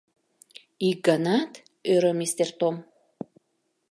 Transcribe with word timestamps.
Ик 0.89 0.99
ганат?— 1.07 1.51
ӧрӧ 1.93 2.11
мистер 2.19 2.49
Том. 2.59 2.75